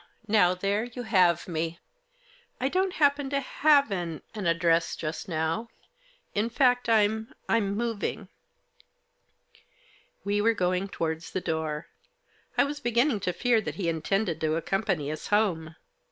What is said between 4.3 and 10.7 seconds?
an address just now. In fact, I'm— Fm moving." We were